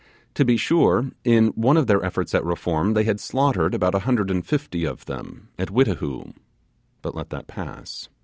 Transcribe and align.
To 0.33 0.43
be 0.43 0.57
sure, 0.57 1.11
in 1.23 1.49
one 1.49 1.77
of 1.77 1.85
their 1.85 2.03
efforts 2.03 2.33
at 2.33 2.43
reform 2.43 2.95
they 2.95 3.03
had 3.03 3.19
slaughtered 3.19 3.75
about 3.75 3.93
a 3.93 3.99
hundred 3.99 4.31
and 4.31 4.43
fifty 4.43 4.83
of 4.83 5.05
them 5.05 5.49
at 5.59 5.69
Whitihoo 5.69 6.33
but 7.03 7.13
let 7.13 7.29
that 7.29 7.45
pass. 7.45 8.09